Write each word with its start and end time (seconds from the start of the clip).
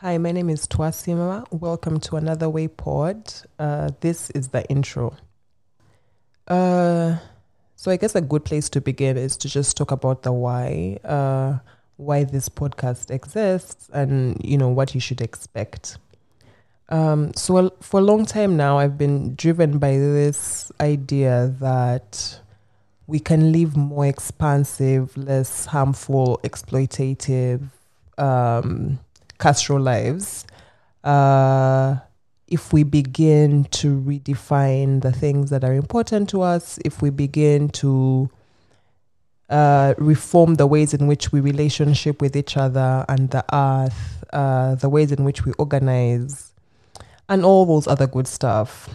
Hi, 0.00 0.16
my 0.16 0.30
name 0.30 0.48
is 0.48 0.64
Twasima. 0.68 1.44
Welcome 1.50 1.98
to 2.02 2.14
another 2.14 2.48
Way 2.48 2.68
Pod. 2.68 3.34
Uh, 3.58 3.90
this 3.98 4.30
is 4.30 4.46
the 4.46 4.64
intro. 4.70 5.16
Uh, 6.46 7.16
so 7.74 7.90
I 7.90 7.96
guess 7.96 8.14
a 8.14 8.20
good 8.20 8.44
place 8.44 8.68
to 8.68 8.80
begin 8.80 9.16
is 9.16 9.36
to 9.38 9.48
just 9.48 9.76
talk 9.76 9.90
about 9.90 10.22
the 10.22 10.32
why, 10.32 11.00
uh, 11.02 11.58
why 11.96 12.22
this 12.22 12.48
podcast 12.48 13.10
exists, 13.10 13.90
and 13.92 14.40
you 14.44 14.56
know 14.56 14.68
what 14.68 14.94
you 14.94 15.00
should 15.00 15.20
expect. 15.20 15.98
Um, 16.90 17.34
so 17.34 17.74
for 17.80 17.98
a 17.98 18.04
long 18.04 18.24
time 18.24 18.56
now, 18.56 18.78
I've 18.78 18.96
been 18.96 19.34
driven 19.34 19.78
by 19.80 19.90
this 19.98 20.70
idea 20.80 21.52
that 21.58 22.38
we 23.08 23.18
can 23.18 23.50
live 23.50 23.76
more 23.76 24.06
expansive, 24.06 25.16
less 25.16 25.66
harmful, 25.66 26.38
exploitative, 26.44 27.62
um, 28.16 29.00
castro 29.38 29.76
lives 29.76 30.44
uh, 31.04 31.96
if 32.48 32.72
we 32.72 32.82
begin 32.82 33.64
to 33.64 34.00
redefine 34.00 35.02
the 35.02 35.12
things 35.12 35.50
that 35.50 35.64
are 35.64 35.74
important 35.74 36.28
to 36.30 36.42
us, 36.42 36.78
if 36.84 37.02
we 37.02 37.10
begin 37.10 37.68
to 37.68 38.30
uh, 39.50 39.94
reform 39.98 40.56
the 40.56 40.66
ways 40.66 40.94
in 40.94 41.06
which 41.06 41.30
we 41.30 41.40
relationship 41.40 42.20
with 42.20 42.36
each 42.36 42.56
other 42.56 43.04
and 43.08 43.30
the 43.30 43.44
earth, 43.54 44.24
uh, 44.32 44.74
the 44.76 44.88
ways 44.88 45.12
in 45.12 45.24
which 45.24 45.44
we 45.44 45.52
organize, 45.52 46.52
and 47.28 47.44
all 47.44 47.66
those 47.66 47.86
other 47.86 48.06
good 48.06 48.26
stuff. 48.26 48.88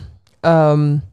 Um, 0.43 1.03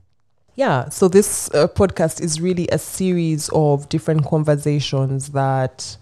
yeah, 0.56 0.89
so 0.89 1.09
this 1.09 1.51
uh, 1.55 1.69
podcast 1.69 2.20
is 2.20 2.41
really 2.41 2.69
a 2.73 2.78
series 2.78 3.51
of 3.51 3.89
different 3.89 4.25
conversations 4.27 5.28
that 5.28 5.97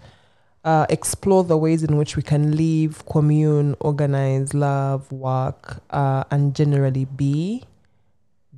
uh, 0.63 0.85
explore 0.89 1.43
the 1.43 1.57
ways 1.57 1.83
in 1.83 1.97
which 1.97 2.15
we 2.15 2.23
can 2.23 2.55
live, 2.55 3.05
commune, 3.05 3.75
organize, 3.79 4.53
love, 4.53 5.11
work, 5.11 5.81
uh, 5.89 6.23
and 6.31 6.55
generally 6.55 7.05
be 7.05 7.63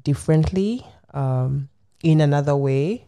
differently 0.04 0.86
um, 1.14 1.70
in 2.04 2.22
another 2.22 2.56
way 2.56 3.06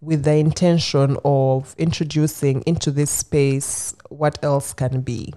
with 0.00 0.24
the 0.24 0.34
intention 0.34 1.16
of 1.24 1.74
introducing 1.78 2.62
into 2.62 2.90
this 2.90 3.10
space 3.10 3.94
what 4.08 4.38
else 4.42 4.72
can 4.72 5.00
be. 5.00 5.32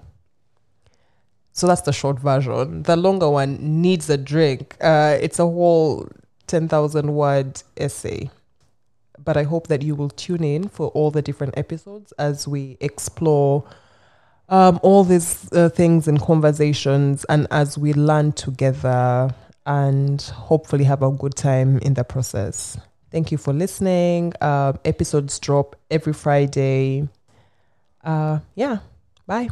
So 1.54 1.68
that's 1.68 1.82
the 1.82 1.94
short 1.94 2.20
version. 2.20 2.84
The 2.84 2.96
longer 2.96 3.30
one 3.30 3.82
needs 3.82 4.10
a 4.10 4.18
drink. 4.18 4.78
Uh, 4.80 5.18
it's 5.20 5.40
a 5.40 5.44
whole 5.44 6.08
10,000 6.48 7.14
word 7.14 7.62
essay 7.78 8.30
but 9.24 9.38
I 9.38 9.44
hope 9.44 9.68
that 9.68 9.82
you 9.82 9.96
will 9.96 10.10
tune 10.10 10.44
in 10.44 10.68
for 10.68 10.90
all 10.90 11.12
the 11.12 11.22
different 11.22 11.58
episodes 11.58 12.12
as 12.18 12.48
we 12.48 12.78
explore 12.80 13.64
um, 14.50 14.80
all 14.84 15.04
these 15.04 15.52
uh, 15.54 15.70
things 15.70 16.08
and 16.08 16.22
conversations 16.22 17.26
and 17.26 17.48
as 17.52 17.78
we 17.78 17.94
learn 17.94 18.34
together 18.34 19.34
and 19.66 20.22
hopefully 20.22 20.84
have 20.84 21.04
a 21.04 21.12
good 21.12 21.36
time 21.36 21.78
in 21.80 21.94
the 21.94 22.04
process. 22.04 22.78
Thank 23.12 23.32
you 23.32 23.38
for 23.38 23.54
listening. 23.54 24.34
Uh, 24.42 24.74
episodes 24.84 25.40
drop 25.40 25.76
every 25.90 26.14
Friday. 26.14 27.08
Uh, 28.04 28.40
yeah, 28.56 28.80
bye. 29.28 29.52